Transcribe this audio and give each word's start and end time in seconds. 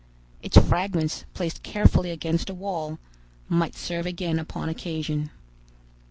Its 0.41 0.57
fragments, 0.57 1.25
placed 1.35 1.61
carefully 1.61 2.09
against 2.09 2.49
a 2.49 2.55
wall, 2.55 2.97
might 3.47 3.75
serve 3.75 4.07
again 4.07 4.39
upon 4.39 4.67
occasion. 4.67 5.29